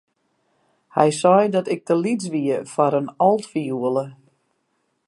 [0.95, 4.05] Hy sei dat ik te lyts wie foar in altfioele.